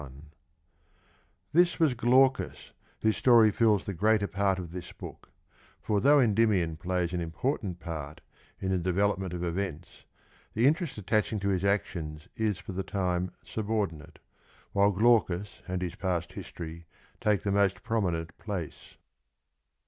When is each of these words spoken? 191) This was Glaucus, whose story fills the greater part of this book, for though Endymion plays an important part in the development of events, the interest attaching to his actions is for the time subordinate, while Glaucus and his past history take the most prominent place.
191) 0.01 0.31
This 1.53 1.79
was 1.79 1.93
Glaucus, 1.93 2.71
whose 3.01 3.17
story 3.17 3.51
fills 3.51 3.85
the 3.85 3.93
greater 3.93 4.25
part 4.25 4.57
of 4.57 4.71
this 4.71 4.91
book, 4.91 5.29
for 5.79 6.01
though 6.01 6.19
Endymion 6.19 6.75
plays 6.75 7.13
an 7.13 7.21
important 7.21 7.79
part 7.79 8.19
in 8.59 8.71
the 8.71 8.79
development 8.79 9.31
of 9.31 9.43
events, 9.43 10.05
the 10.55 10.65
interest 10.65 10.97
attaching 10.97 11.39
to 11.41 11.49
his 11.49 11.63
actions 11.63 12.27
is 12.35 12.57
for 12.57 12.71
the 12.71 12.81
time 12.81 13.29
subordinate, 13.45 14.17
while 14.71 14.89
Glaucus 14.89 15.61
and 15.67 15.83
his 15.83 15.93
past 15.93 16.31
history 16.31 16.87
take 17.19 17.41
the 17.43 17.51
most 17.51 17.83
prominent 17.83 18.35
place. 18.39 18.97